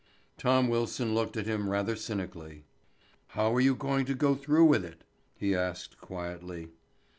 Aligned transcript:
Tom 0.35 0.67
Wilson 0.67 1.13
looked 1.13 1.37
at 1.37 1.45
him 1.45 1.69
rather 1.69 1.95
cynically. 1.95 2.63
"How 3.37 3.53
are 3.53 3.59
you 3.61 3.75
going 3.75 4.07
to 4.07 4.15
go 4.15 4.33
through 4.33 4.65
with 4.65 4.83
it?" 4.83 5.03
he 5.37 5.53
asked 5.53 5.99
quietly. 6.01 6.69